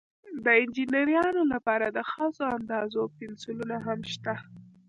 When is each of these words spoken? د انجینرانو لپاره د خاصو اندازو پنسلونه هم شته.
د 0.43 0.45
انجینرانو 0.61 1.43
لپاره 1.53 1.85
د 1.89 1.99
خاصو 2.11 2.43
اندازو 2.57 3.01
پنسلونه 3.17 3.77
هم 3.85 3.99
شته. 4.13 4.35